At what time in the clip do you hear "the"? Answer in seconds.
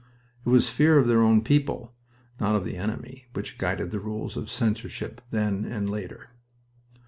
2.65-2.75, 3.91-3.99